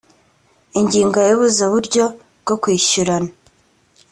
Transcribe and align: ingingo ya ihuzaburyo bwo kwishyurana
ingingo 0.79 1.15
ya 1.25 1.31
ihuzaburyo 1.35 2.05
bwo 2.41 2.55
kwishyurana 2.61 3.31